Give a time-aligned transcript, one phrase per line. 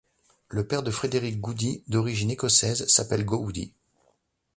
[0.49, 3.71] Le père de Frederic Goudy, d'origine écossaise, s'appelle Gowdy.